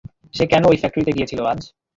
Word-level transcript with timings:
সে 0.33 0.43
কেন 0.51 0.63
ওই 0.67 0.77
ফ্যাক্টরিতে 0.79 1.11
গিয়েছিল 1.17 1.39
আজ? 1.43 1.61